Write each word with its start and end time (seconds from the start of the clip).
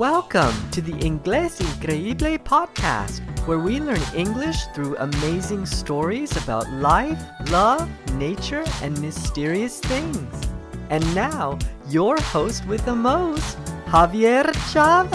Welcome 0.00 0.54
to 0.70 0.80
the 0.80 0.94
Inglés 0.94 1.60
Increíble 1.60 2.38
podcast, 2.38 3.20
where 3.46 3.58
we 3.58 3.80
learn 3.80 4.00
English 4.16 4.56
through 4.74 4.96
amazing 4.96 5.66
stories 5.66 6.34
about 6.42 6.66
life, 6.72 7.22
love, 7.50 7.86
nature, 8.14 8.64
and 8.80 8.98
mysterious 9.02 9.78
things. 9.78 10.48
And 10.88 11.04
now, 11.14 11.58
your 11.90 12.18
host 12.18 12.66
with 12.66 12.82
the 12.86 12.96
most, 12.96 13.58
Javier 13.88 14.50
Chavez. 14.72 15.12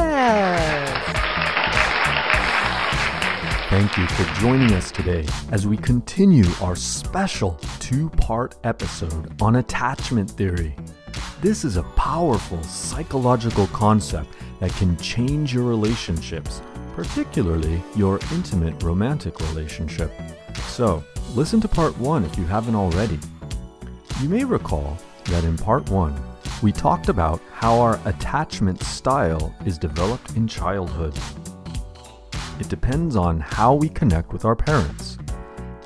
Thank 3.71 3.97
you 3.97 4.05
for 4.05 4.39
joining 4.39 4.71
us 4.73 4.91
today 4.91 5.25
as 5.51 5.65
we 5.65 5.77
continue 5.77 6.45
our 6.61 6.75
special 6.75 7.59
two 7.79 8.11
part 8.11 8.53
episode 8.63 9.41
on 9.41 9.55
attachment 9.55 10.29
theory. 10.29 10.75
This 11.41 11.65
is 11.65 11.75
a 11.77 11.83
powerful 11.97 12.61
psychological 12.63 13.65
concept 13.67 14.29
that 14.59 14.71
can 14.73 14.97
change 14.97 15.53
your 15.53 15.63
relationships, 15.63 16.61
particularly 16.95 17.81
your 17.95 18.19
intimate 18.31 18.81
romantic 18.83 19.39
relationship. 19.49 20.11
So, 20.67 21.03
listen 21.33 21.59
to 21.61 21.67
part 21.67 21.97
one 21.97 22.23
if 22.23 22.37
you 22.37 22.45
haven't 22.45 22.75
already. 22.75 23.19
You 24.21 24.29
may 24.29 24.43
recall 24.43 24.97
that 25.25 25.43
in 25.43 25.57
part 25.57 25.89
one, 25.89 26.15
we 26.61 26.71
talked 26.71 27.09
about 27.09 27.41
how 27.51 27.79
our 27.79 27.99
attachment 28.05 28.81
style 28.81 29.53
is 29.65 29.77
developed 29.77 30.35
in 30.35 30.47
childhood. 30.47 31.17
It 32.59 32.69
depends 32.69 33.15
on 33.15 33.41
how 33.41 33.73
we 33.73 33.89
connect 33.89 34.31
with 34.31 34.45
our 34.45 34.55
parents. 34.55 35.17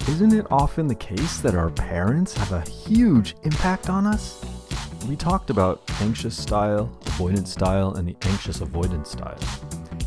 Isn't 0.07 0.33
it 0.33 0.45
often 0.51 0.87
the 0.87 0.95
case 0.95 1.39
that 1.39 1.55
our 1.55 1.69
parents 1.71 2.33
have 2.35 2.51
a 2.51 2.69
huge 2.69 3.35
impact 3.43 3.89
on 3.89 4.05
us? 4.05 4.43
We 5.07 5.15
talked 5.15 5.49
about 5.49 5.81
anxious 6.01 6.37
style, 6.37 6.91
avoidant 7.19 7.47
style, 7.47 7.95
and 7.95 8.07
the 8.07 8.15
anxious 8.21 8.61
avoidance 8.61 9.11
style. 9.11 9.37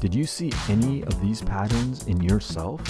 Did 0.00 0.14
you 0.14 0.24
see 0.24 0.50
any 0.70 1.02
of 1.02 1.20
these 1.20 1.42
patterns 1.42 2.06
in 2.06 2.22
yourself? 2.22 2.80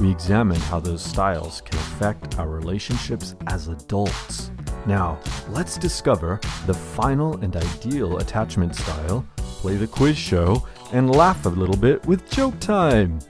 We 0.00 0.10
examined 0.10 0.60
how 0.62 0.80
those 0.80 1.00
styles 1.00 1.60
can 1.60 1.78
affect 1.78 2.40
our 2.40 2.48
relationships 2.48 3.36
as 3.46 3.68
adults. 3.68 4.50
Now, 4.84 5.20
let's 5.50 5.78
discover 5.78 6.40
the 6.66 6.74
final 6.74 7.36
and 7.36 7.54
ideal 7.54 8.18
attachment 8.18 8.74
style, 8.74 9.24
play 9.36 9.76
the 9.76 9.86
quiz 9.86 10.18
show, 10.18 10.66
and 10.92 11.14
laugh 11.14 11.46
a 11.46 11.50
little 11.50 11.76
bit 11.76 12.04
with 12.04 12.28
joke 12.30 12.58
time. 12.58 13.20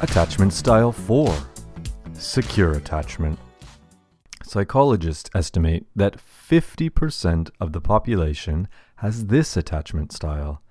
Attachment 0.00 0.52
Style 0.52 0.90
4 0.90 1.32
Secure 2.14 2.72
Attachment. 2.72 3.38
Psychologists 4.42 5.30
estimate 5.34 5.86
that 5.94 6.20
50% 6.48 7.50
of 7.60 7.72
the 7.72 7.80
population 7.80 8.68
has 8.96 9.26
this 9.26 9.56
attachment 9.56 10.12
style. 10.12 10.62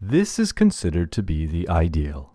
This 0.00 0.38
is 0.38 0.50
considered 0.50 1.12
to 1.12 1.22
be 1.22 1.46
the 1.46 1.68
ideal. 1.68 2.34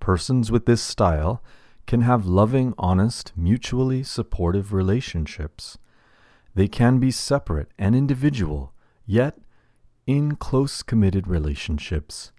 Persons 0.00 0.50
with 0.50 0.64
this 0.64 0.80
style 0.80 1.42
can 1.86 2.00
have 2.00 2.26
loving, 2.26 2.72
honest, 2.78 3.32
mutually 3.36 4.02
supportive 4.02 4.72
relationships. 4.72 5.76
They 6.54 6.66
can 6.66 6.98
be 6.98 7.10
separate 7.10 7.68
and 7.78 7.94
individual, 7.94 8.72
yet 9.04 9.36
in 10.06 10.36
close 10.36 10.82
committed 10.82 11.28
relationships. 11.28 12.32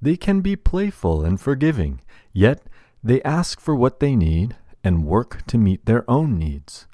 They 0.00 0.16
can 0.16 0.40
be 0.40 0.56
playful 0.56 1.24
and 1.24 1.38
forgiving, 1.38 2.00
yet 2.32 2.62
they 3.04 3.22
ask 3.22 3.60
for 3.60 3.74
what 3.74 4.00
they 4.00 4.16
need 4.16 4.56
and 4.82 5.04
work 5.04 5.46
to 5.48 5.58
meet 5.58 5.84
their 5.84 6.10
own 6.10 6.38
needs. 6.38 6.86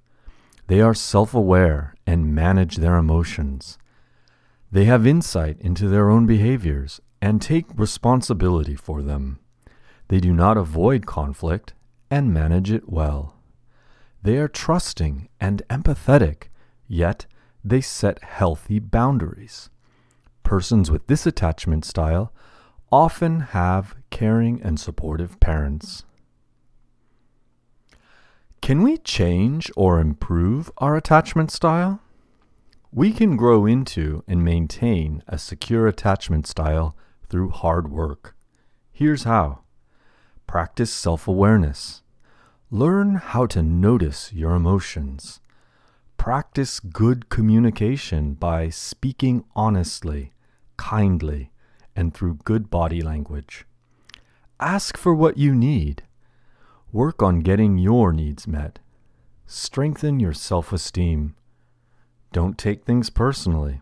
They 0.66 0.80
are 0.80 0.94
self 0.94 1.34
aware 1.34 1.94
and 2.06 2.34
manage 2.34 2.76
their 2.76 2.96
emotions. 2.96 3.78
They 4.70 4.84
have 4.86 5.06
insight 5.06 5.60
into 5.60 5.88
their 5.88 6.08
own 6.08 6.26
behaviors 6.26 7.00
and 7.20 7.40
take 7.40 7.66
responsibility 7.74 8.74
for 8.74 9.02
them. 9.02 9.38
They 10.08 10.20
do 10.20 10.32
not 10.32 10.56
avoid 10.56 11.06
conflict 11.06 11.74
and 12.10 12.32
manage 12.32 12.70
it 12.70 12.88
well. 12.88 13.36
They 14.22 14.38
are 14.38 14.48
trusting 14.48 15.28
and 15.40 15.62
empathetic, 15.68 16.44
yet 16.86 17.26
they 17.64 17.80
set 17.80 18.22
healthy 18.22 18.78
boundaries. 18.78 19.70
Persons 20.42 20.90
with 20.90 21.06
this 21.06 21.26
attachment 21.26 21.84
style 21.84 22.32
often 22.90 23.40
have 23.40 23.96
caring 24.10 24.60
and 24.62 24.78
supportive 24.78 25.40
parents. 25.40 26.04
Can 28.62 28.82
we 28.82 28.96
change 28.96 29.72
or 29.76 29.98
improve 29.98 30.70
our 30.78 30.96
attachment 30.96 31.50
style? 31.50 32.00
We 32.92 33.12
can 33.12 33.36
grow 33.36 33.66
into 33.66 34.22
and 34.28 34.44
maintain 34.44 35.24
a 35.26 35.36
secure 35.36 35.88
attachment 35.88 36.46
style 36.46 36.96
through 37.28 37.48
hard 37.48 37.90
work. 37.90 38.36
Here's 38.92 39.24
how 39.24 39.62
practice 40.46 40.92
self 40.92 41.26
awareness, 41.26 42.02
learn 42.70 43.16
how 43.16 43.46
to 43.46 43.62
notice 43.62 44.32
your 44.32 44.54
emotions, 44.54 45.40
practice 46.16 46.78
good 46.78 47.28
communication 47.28 48.34
by 48.34 48.68
speaking 48.68 49.44
honestly, 49.56 50.30
kindly, 50.76 51.50
and 51.96 52.14
through 52.14 52.38
good 52.44 52.70
body 52.70 53.02
language. 53.02 53.66
Ask 54.60 54.96
for 54.96 55.12
what 55.12 55.36
you 55.36 55.52
need 55.52 56.04
Work 56.92 57.22
on 57.22 57.40
getting 57.40 57.78
your 57.78 58.12
needs 58.12 58.46
met. 58.46 58.78
Strengthen 59.46 60.20
your 60.20 60.34
self 60.34 60.74
esteem. 60.74 61.34
Don't 62.34 62.58
take 62.58 62.84
things 62.84 63.08
personally. 63.08 63.80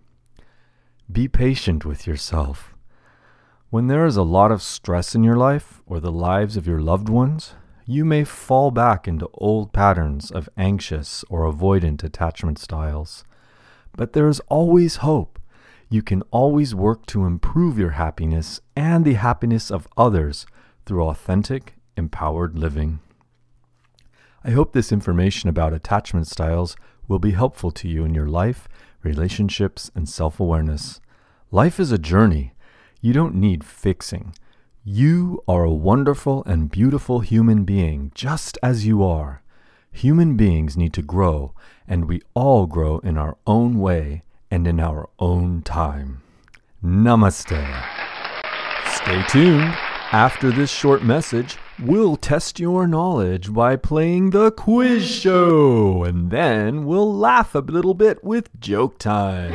Be 1.10 1.26
patient 1.26 1.84
with 1.84 2.06
yourself. 2.06 2.72
When 3.68 3.88
there 3.88 4.06
is 4.06 4.16
a 4.16 4.22
lot 4.22 4.52
of 4.52 4.62
stress 4.62 5.16
in 5.16 5.24
your 5.24 5.36
life 5.36 5.82
or 5.86 5.98
the 5.98 6.12
lives 6.12 6.56
of 6.56 6.68
your 6.68 6.80
loved 6.80 7.08
ones, 7.08 7.54
you 7.84 8.04
may 8.04 8.22
fall 8.22 8.70
back 8.70 9.08
into 9.08 9.28
old 9.34 9.72
patterns 9.72 10.30
of 10.30 10.48
anxious 10.56 11.24
or 11.28 11.52
avoidant 11.52 12.04
attachment 12.04 12.60
styles. 12.60 13.24
But 13.96 14.12
there 14.12 14.28
is 14.28 14.38
always 14.46 14.96
hope. 14.96 15.40
You 15.88 16.02
can 16.02 16.22
always 16.30 16.76
work 16.76 17.06
to 17.06 17.24
improve 17.24 17.76
your 17.76 17.90
happiness 17.90 18.60
and 18.76 19.04
the 19.04 19.14
happiness 19.14 19.68
of 19.68 19.88
others 19.96 20.46
through 20.86 21.02
authentic 21.02 21.74
empowered 22.00 22.58
living. 22.58 22.98
I 24.42 24.50
hope 24.50 24.72
this 24.72 24.90
information 24.90 25.50
about 25.50 25.74
attachment 25.74 26.26
styles 26.26 26.74
will 27.06 27.18
be 27.18 27.32
helpful 27.32 27.70
to 27.72 27.86
you 27.86 28.04
in 28.06 28.14
your 28.14 28.26
life, 28.26 28.66
relationships, 29.02 29.90
and 29.94 30.08
self 30.08 30.40
awareness. 30.40 31.00
Life 31.50 31.78
is 31.78 31.92
a 31.92 31.98
journey. 31.98 32.54
You 33.02 33.12
don't 33.12 33.34
need 33.34 33.62
fixing. 33.64 34.34
You 34.82 35.42
are 35.46 35.64
a 35.64 35.80
wonderful 35.90 36.42
and 36.46 36.70
beautiful 36.70 37.20
human 37.20 37.64
being, 37.64 38.12
just 38.14 38.56
as 38.62 38.86
you 38.86 39.04
are. 39.04 39.42
Human 39.92 40.36
beings 40.36 40.76
need 40.76 40.94
to 40.94 41.02
grow, 41.02 41.54
and 41.86 42.08
we 42.08 42.22
all 42.34 42.66
grow 42.66 42.98
in 43.00 43.18
our 43.18 43.36
own 43.46 43.78
way 43.78 44.22
and 44.50 44.66
in 44.66 44.80
our 44.80 45.10
own 45.18 45.60
time. 45.62 46.22
Namaste. 46.82 47.62
Stay 48.86 49.22
tuned. 49.28 49.74
After 50.12 50.50
this 50.50 50.70
short 50.70 51.04
message, 51.04 51.56
we'll 51.82 52.16
test 52.16 52.60
your 52.60 52.86
knowledge 52.86 53.52
by 53.52 53.76
playing 53.76 54.30
the 54.30 54.50
quiz 54.50 55.08
show, 55.08 56.04
and 56.04 56.30
then 56.30 56.84
we'll 56.84 57.14
laugh 57.14 57.54
a 57.54 57.60
little 57.60 57.94
bit 57.94 58.22
with 58.22 58.48
joke 58.60 58.98
time. 58.98 59.52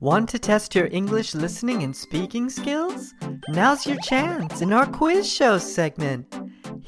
Want 0.00 0.30
to 0.30 0.38
test 0.38 0.74
your 0.74 0.88
English 0.90 1.34
listening 1.34 1.82
and 1.82 1.94
speaking 1.94 2.48
skills? 2.48 3.14
Now's 3.50 3.86
your 3.86 3.98
chance 3.98 4.62
in 4.62 4.72
our 4.72 4.86
quiz 4.86 5.30
show 5.30 5.58
segment. 5.58 6.34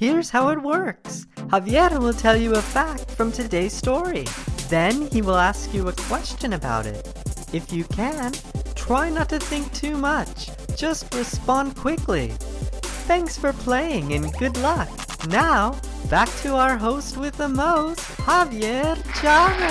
Here's 0.02 0.30
how 0.30 0.48
it 0.48 0.60
works 0.60 1.26
Javier 1.52 1.96
will 2.00 2.12
tell 2.12 2.36
you 2.36 2.54
a 2.56 2.60
fact 2.60 3.08
from 3.12 3.30
today's 3.30 3.72
story. 3.72 4.24
Then 4.68 5.06
he 5.12 5.22
will 5.22 5.36
ask 5.36 5.72
you 5.72 5.86
a 5.86 5.92
question 5.92 6.54
about 6.54 6.86
it. 6.86 7.06
If 7.52 7.72
you 7.72 7.84
can, 7.84 8.32
try 8.74 9.10
not 9.10 9.28
to 9.28 9.38
think 9.38 9.72
too 9.72 9.96
much. 9.96 10.50
Just 10.76 11.14
respond 11.14 11.76
quickly. 11.76 12.34
Thanks 13.06 13.38
for 13.38 13.52
playing 13.52 14.12
and 14.14 14.36
good 14.40 14.56
luck. 14.56 14.90
Now, 15.28 15.78
back 16.10 16.28
to 16.42 16.56
our 16.56 16.76
host 16.76 17.16
with 17.16 17.36
the 17.36 17.48
most, 17.48 18.00
Javier 18.26 18.98
Chavez. 19.20 19.62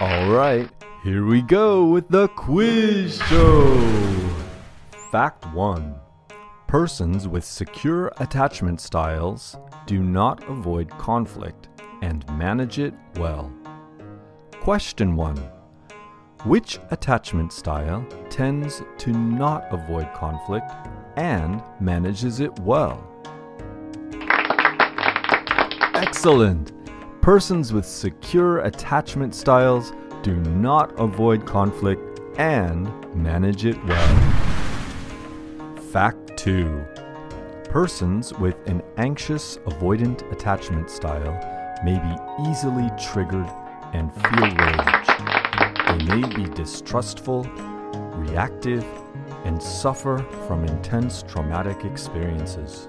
All 0.00 0.28
right, 0.28 0.68
here 1.04 1.24
we 1.24 1.40
go 1.40 1.84
with 1.84 2.08
the 2.08 2.26
quiz 2.26 3.22
show. 3.28 3.78
Fact 5.12 5.46
1 5.54 6.07
Persons 6.68 7.26
with 7.26 7.46
secure 7.46 8.12
attachment 8.18 8.78
styles 8.78 9.56
do 9.86 10.02
not 10.02 10.46
avoid 10.50 10.90
conflict 10.90 11.68
and 12.02 12.28
manage 12.36 12.78
it 12.78 12.92
well. 13.14 13.50
Question 14.60 15.16
1 15.16 15.36
Which 16.44 16.78
attachment 16.90 17.54
style 17.54 18.06
tends 18.28 18.82
to 18.98 19.12
not 19.14 19.64
avoid 19.72 20.12
conflict 20.12 20.70
and 21.16 21.62
manages 21.80 22.40
it 22.40 22.52
well? 22.58 23.02
Excellent! 25.94 26.72
Persons 27.22 27.72
with 27.72 27.86
secure 27.86 28.58
attachment 28.58 29.34
styles 29.34 29.94
do 30.22 30.36
not 30.36 30.92
avoid 31.00 31.46
conflict 31.46 32.20
and 32.36 32.92
manage 33.14 33.64
it 33.64 33.82
well. 33.86 34.44
Fact 35.90 36.27
2 36.48 36.82
Persons 37.68 38.32
with 38.38 38.56
an 38.66 38.82
anxious 38.96 39.58
avoidant 39.66 40.22
attachment 40.32 40.88
style 40.88 41.36
may 41.84 41.98
be 41.98 42.48
easily 42.48 42.88
triggered 42.98 43.50
and 43.92 44.10
feel 44.14 44.48
rage. 44.56 45.08
They 45.86 46.20
may 46.20 46.34
be 46.34 46.48
distrustful, 46.54 47.42
reactive, 48.14 48.82
and 49.44 49.62
suffer 49.62 50.24
from 50.46 50.64
intense 50.64 51.22
traumatic 51.22 51.84
experiences. 51.84 52.88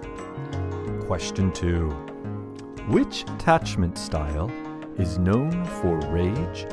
Question 1.06 1.52
2 1.52 1.90
Which 2.88 3.24
attachment 3.24 3.98
style 3.98 4.50
is 4.98 5.18
known 5.18 5.66
for 5.66 5.98
rage, 6.08 6.66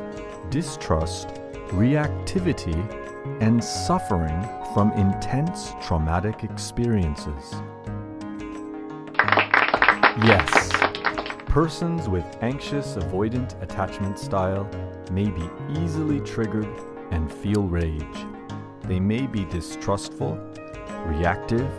distrust, 0.49 1.27
reactivity, 1.71 2.77
and 3.41 3.63
suffering 3.63 4.41
from 4.73 4.91
intense 4.93 5.73
traumatic 5.81 6.43
experiences? 6.43 7.55
Yes, 10.23 10.71
persons 11.45 12.09
with 12.09 12.25
anxious 12.41 12.95
avoidant 12.95 13.61
attachment 13.61 14.17
style 14.19 14.69
may 15.11 15.29
be 15.29 15.49
easily 15.79 16.19
triggered 16.19 16.69
and 17.11 17.31
feel 17.31 17.63
rage. 17.63 18.25
They 18.81 18.99
may 18.99 19.27
be 19.27 19.45
distrustful, 19.45 20.37
reactive, 21.05 21.69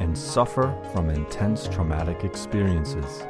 and 0.00 0.16
suffer 0.16 0.76
from 0.92 1.10
intense 1.10 1.68
traumatic 1.68 2.24
experiences. 2.24 3.24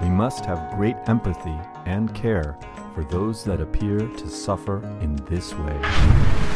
We 0.00 0.08
must 0.08 0.44
have 0.46 0.74
great 0.76 0.96
empathy 1.06 1.58
and 1.86 2.14
care 2.14 2.56
for 2.94 3.04
those 3.04 3.44
that 3.44 3.60
appear 3.60 3.98
to 3.98 4.28
suffer 4.28 4.82
in 5.00 5.16
this 5.26 5.54
way. 5.54 6.51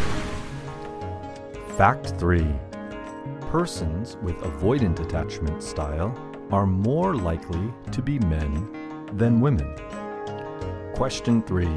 Fact 1.76 2.14
3 2.18 2.42
Persons 3.50 4.16
with 4.22 4.36
avoidant 4.36 4.98
attachment 4.98 5.62
style 5.62 6.16
are 6.50 6.64
more 6.64 7.14
likely 7.14 7.70
to 7.92 8.00
be 8.00 8.18
men 8.20 9.06
than 9.12 9.42
women. 9.42 9.76
Question 10.94 11.42
3 11.42 11.68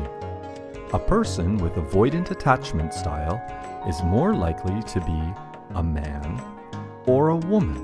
A 0.93 0.99
person 0.99 1.57
with 1.57 1.73
avoidant 1.73 2.31
attachment 2.31 2.93
style 2.93 3.41
is 3.89 4.01
more 4.03 4.33
likely 4.33 4.81
to 4.83 5.01
be 5.01 5.33
a 5.75 5.83
man 5.83 6.41
or 7.05 7.29
a 7.29 7.35
woman. 7.35 7.83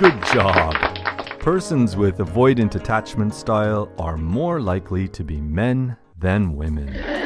Good 0.00 0.20
job! 0.32 0.74
Persons 1.38 1.96
with 1.96 2.18
avoidant 2.18 2.74
attachment 2.74 3.32
style 3.32 3.88
are 4.00 4.16
more 4.16 4.60
likely 4.60 5.06
to 5.06 5.22
be 5.22 5.40
men 5.40 5.96
than 6.18 6.56
women. 6.56 7.19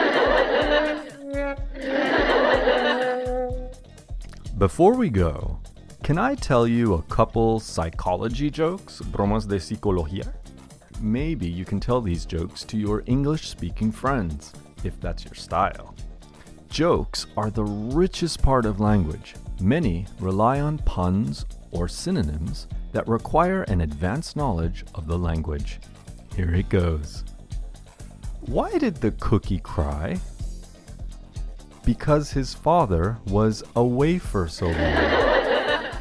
Before 4.58 4.94
we 4.94 5.10
go, 5.10 5.58
can 6.04 6.16
I 6.16 6.36
tell 6.36 6.68
you 6.68 6.94
a 6.94 7.02
couple 7.02 7.58
psychology 7.58 8.50
jokes, 8.50 9.00
bromas 9.00 9.48
de 9.48 9.56
psicología? 9.56 10.32
Maybe 11.00 11.48
you 11.48 11.64
can 11.64 11.80
tell 11.80 12.00
these 12.00 12.24
jokes 12.24 12.62
to 12.66 12.76
your 12.76 13.02
English 13.06 13.48
speaking 13.48 13.90
friends, 13.90 14.52
if 14.84 15.00
that's 15.00 15.24
your 15.24 15.34
style. 15.34 15.96
Jokes 16.70 17.26
are 17.36 17.50
the 17.50 17.64
richest 17.64 18.42
part 18.42 18.64
of 18.64 18.78
language. 18.78 19.34
Many 19.60 20.06
rely 20.20 20.60
on 20.60 20.78
puns 20.78 21.46
or 21.72 21.88
synonyms 21.88 22.68
that 22.92 23.08
require 23.08 23.64
an 23.64 23.80
advanced 23.80 24.36
knowledge 24.36 24.84
of 24.94 25.08
the 25.08 25.18
language. 25.18 25.80
Here 26.36 26.54
it 26.54 26.68
goes. 26.68 27.24
Why 28.42 28.78
did 28.78 28.94
the 28.96 29.10
cookie 29.18 29.58
cry? 29.58 30.20
Because 31.84 32.30
his 32.30 32.54
father 32.54 33.18
was 33.26 33.62
away 33.76 34.18
for 34.18 34.48
so 34.48 34.66
long. 34.66 35.94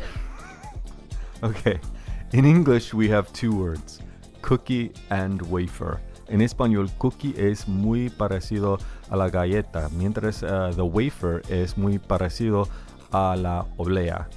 okay, 1.44 1.80
in 2.32 2.46
English 2.46 2.94
we 2.94 3.10
have 3.10 3.32
two 3.34 3.54
words 3.54 4.00
cookie 4.44 4.92
and 5.10 5.42
wafer. 5.44 6.00
En 6.28 6.42
español, 6.42 6.90
cookie 7.00 7.34
es 7.38 7.68
muy 7.68 8.10
parecido 8.10 8.78
a 9.10 9.18
la 9.18 9.30
galleta, 9.30 9.90
mientras 9.98 10.44
uh, 10.44 10.72
the 10.76 10.84
wafer 10.84 11.42
es 11.50 11.78
muy 11.78 11.98
parecido 11.98 12.68
a 13.12 13.36
la 13.36 13.66
oblea. 13.78 14.28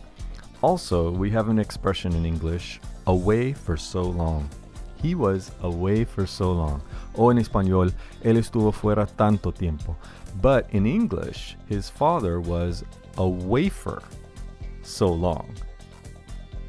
Also, 0.62 1.10
we 1.10 1.30
have 1.30 1.48
an 1.48 1.58
expression 1.58 2.12
in 2.12 2.24
English, 2.24 2.80
away 3.06 3.52
for 3.52 3.76
so 3.76 4.02
long. 4.02 4.48
He 5.02 5.14
was 5.14 5.52
away 5.62 6.04
for 6.04 6.26
so 6.26 6.52
long. 6.52 6.82
O 7.14 7.30
en 7.30 7.38
español, 7.38 7.92
él 8.22 8.36
estuvo 8.36 8.72
fuera 8.72 9.06
tanto 9.06 9.52
tiempo. 9.52 9.96
But 10.40 10.68
in 10.70 10.86
English, 10.86 11.56
his 11.68 11.88
father 11.88 12.40
was 12.40 12.84
a 13.16 13.28
wafer 13.28 14.02
so 14.82 15.08
long. 15.08 15.54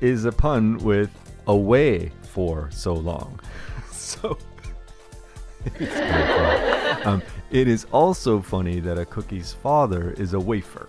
Is 0.01 0.25
a 0.25 0.31
pun 0.31 0.77
with 0.77 1.09
away 1.47 2.11
for 2.21 2.69
so 2.71 2.93
long. 2.93 3.39
so 3.91 4.37
um, 7.05 7.21
it 7.51 7.67
is 7.67 7.85
also 7.91 8.41
funny 8.41 8.79
that 8.79 8.97
a 8.97 9.05
cookie's 9.05 9.53
father 9.53 10.11
is 10.17 10.33
a 10.33 10.39
wafer. 10.39 10.87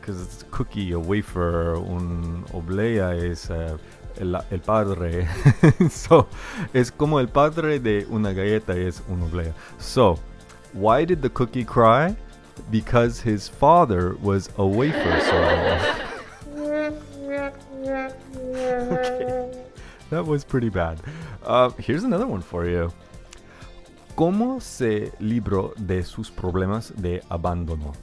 Because 0.00 0.22
it's 0.22 0.42
a 0.42 0.46
cookie, 0.46 0.92
a 0.92 0.98
wafer, 0.98 1.76
un 1.76 2.44
oblea 2.52 3.30
es 3.30 3.50
uh, 3.50 3.76
el, 4.18 4.36
el, 4.50 4.58
padre. 4.60 5.28
so, 5.90 6.26
es 6.72 6.90
como 6.90 7.18
el 7.18 7.28
padre 7.28 7.78
de 7.78 8.06
una 8.10 8.32
galleta 8.32 8.76
es 8.76 9.02
un 9.08 9.22
oblea. 9.22 9.54
So, 9.78 10.18
why 10.72 11.04
did 11.04 11.22
the 11.22 11.30
cookie 11.30 11.64
cry? 11.64 12.16
Because 12.70 13.20
his 13.20 13.48
father 13.48 14.16
was 14.22 14.50
a 14.58 14.66
wafer 14.66 14.98
long. 15.32 16.00
okay. 18.92 19.64
That 20.10 20.26
was 20.26 20.44
pretty 20.44 20.68
bad. 20.68 21.00
Uh, 21.44 21.70
here's 21.70 22.04
another 22.04 22.26
one 22.26 22.42
for 22.42 22.66
you. 22.66 22.92
¿Cómo 24.16 24.60
se 24.60 25.12
libró 25.20 25.72
de 25.86 26.02
sus 26.02 26.28
problemas 26.30 26.92
de 27.00 27.20
abandono? 27.30 27.94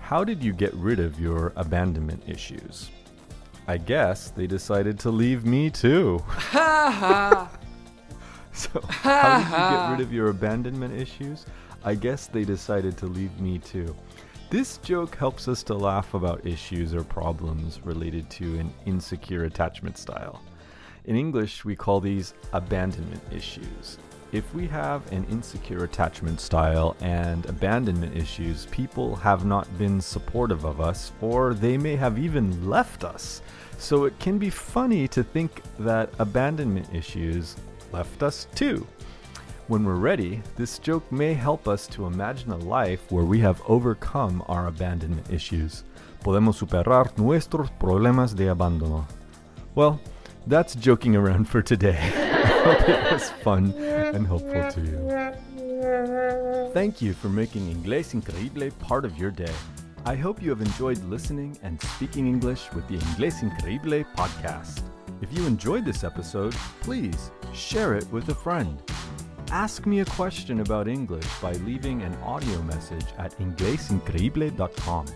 How 0.00 0.24
did 0.24 0.42
you 0.42 0.52
get 0.52 0.74
rid 0.74 0.98
of 1.00 1.18
your 1.20 1.52
abandonment 1.56 2.22
issues? 2.28 2.90
I 3.68 3.78
guess 3.78 4.30
they 4.30 4.46
decided 4.46 4.98
to 5.00 5.10
leave 5.10 5.46
me 5.46 5.70
too. 5.70 6.22
so, 6.50 7.48
how 8.88 9.38
did 9.38 9.46
you 9.46 9.78
get 9.78 9.90
rid 9.92 10.00
of 10.00 10.12
your 10.12 10.28
abandonment 10.28 11.00
issues? 11.00 11.46
I 11.84 11.94
guess 11.94 12.26
they 12.26 12.44
decided 12.44 12.96
to 12.98 13.06
leave 13.06 13.38
me 13.40 13.58
too. 13.58 13.94
This 14.50 14.78
joke 14.78 15.16
helps 15.16 15.48
us 15.48 15.62
to 15.64 15.74
laugh 15.74 16.14
about 16.14 16.46
issues 16.46 16.94
or 16.94 17.02
problems 17.02 17.80
related 17.84 18.28
to 18.30 18.58
an 18.58 18.72
insecure 18.86 19.44
attachment 19.44 19.98
style. 19.98 20.42
In 21.06 21.16
English, 21.16 21.64
we 21.64 21.74
call 21.74 22.00
these 22.00 22.34
abandonment 22.52 23.22
issues. 23.32 23.98
If 24.30 24.54
we 24.54 24.66
have 24.68 25.10
an 25.12 25.26
insecure 25.30 25.84
attachment 25.84 26.40
style 26.40 26.96
and 27.00 27.44
abandonment 27.46 28.16
issues, 28.16 28.66
people 28.66 29.16
have 29.16 29.44
not 29.44 29.66
been 29.76 30.00
supportive 30.00 30.64
of 30.64 30.80
us, 30.80 31.12
or 31.20 31.52
they 31.52 31.76
may 31.76 31.96
have 31.96 32.18
even 32.18 32.68
left 32.68 33.04
us. 33.04 33.42
So 33.78 34.04
it 34.04 34.18
can 34.20 34.38
be 34.38 34.48
funny 34.48 35.08
to 35.08 35.22
think 35.24 35.60
that 35.80 36.10
abandonment 36.18 36.88
issues 36.94 37.56
left 37.90 38.22
us 38.22 38.46
too. 38.54 38.86
When 39.68 39.84
we're 39.84 39.94
ready, 39.94 40.42
this 40.56 40.78
joke 40.80 41.10
may 41.12 41.34
help 41.34 41.68
us 41.68 41.86
to 41.88 42.06
imagine 42.06 42.50
a 42.50 42.56
life 42.56 43.10
where 43.12 43.24
we 43.24 43.38
have 43.40 43.62
overcome 43.68 44.42
our 44.48 44.66
abandonment 44.66 45.30
issues. 45.30 45.84
Podemos 46.24 46.56
superar 46.56 47.16
nuestros 47.16 47.70
problemas 47.78 48.34
de 48.34 48.46
abandono. 48.46 49.06
Well, 49.76 50.00
that's 50.48 50.74
joking 50.74 51.14
around 51.14 51.48
for 51.48 51.62
today. 51.62 51.96
I 51.98 52.74
hope 52.74 52.88
it 52.88 53.12
was 53.12 53.30
fun 53.42 53.72
and 53.78 54.26
helpful 54.26 54.70
to 54.72 54.80
you. 54.80 54.98
Thank 56.72 57.00
you 57.00 57.14
for 57.14 57.28
making 57.28 57.72
Inglés 57.72 58.14
Increíble 58.20 58.76
part 58.80 59.04
of 59.04 59.16
your 59.16 59.30
day. 59.30 59.54
I 60.04 60.16
hope 60.16 60.42
you 60.42 60.50
have 60.50 60.60
enjoyed 60.60 60.98
listening 61.04 61.56
and 61.62 61.80
speaking 61.80 62.26
English 62.26 62.68
with 62.72 62.88
the 62.88 62.98
Inglés 62.98 63.42
Increíble 63.48 64.04
podcast. 64.16 64.82
If 65.20 65.32
you 65.32 65.46
enjoyed 65.46 65.84
this 65.84 66.02
episode, 66.02 66.54
please 66.80 67.30
share 67.54 67.94
it 67.94 68.10
with 68.12 68.28
a 68.28 68.34
friend. 68.34 68.82
Ask 69.52 69.84
me 69.84 70.00
a 70.00 70.06
question 70.06 70.60
about 70.60 70.88
English 70.88 71.26
by 71.42 71.52
leaving 71.52 72.00
an 72.00 72.14
audio 72.22 72.62
message 72.62 73.04
at 73.18 73.38
inglesincreíble.com. 73.38 75.06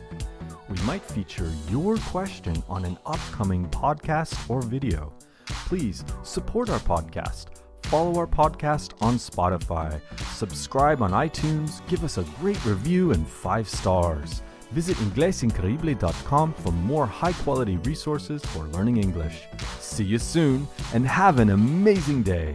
We 0.69 0.83
might 0.83 1.03
feature 1.03 1.51
your 1.71 1.97
question 1.97 2.63
on 2.69 2.85
an 2.85 2.99
upcoming 3.07 3.67
podcast 3.71 4.51
or 4.51 4.61
video. 4.61 5.15
Please 5.47 6.05
support 6.23 6.69
our 6.69 6.81
podcast. 6.81 7.47
follow 7.85 8.19
our 8.19 8.27
podcast 8.27 8.93
on 9.01 9.15
Spotify, 9.15 10.01
subscribe 10.35 11.03
on 11.03 11.13
iTunes, 11.13 11.87
give 11.87 12.05
us 12.05 12.19
a 12.19 12.25
great 12.41 12.63
review 12.67 13.13
and 13.13 13.27
five 13.27 13.67
stars. 13.67 14.43
Visit 14.73 14.97
inglesincreíble.com 14.97 16.53
for 16.53 16.73
more 16.73 17.07
high 17.07 17.33
quality 17.33 17.77
resources 17.79 18.45
for 18.45 18.65
learning 18.65 18.97
English. 18.97 19.45
See 19.79 20.05
you 20.05 20.19
soon 20.19 20.69
and 20.93 21.07
have 21.07 21.39
an 21.39 21.51
amazing 21.51 22.23
day. 22.23 22.53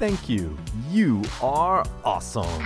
Thank 0.00 0.30
you. 0.30 0.56
You 0.88 1.22
are 1.42 1.84
awesome. 2.06 2.64